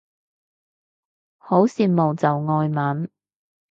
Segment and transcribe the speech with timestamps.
[1.37, 3.11] 好羨慕就外文